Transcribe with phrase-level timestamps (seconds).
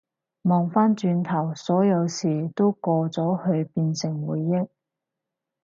[0.41, 4.67] 望返轉頭，所有事都過咗去變成回憶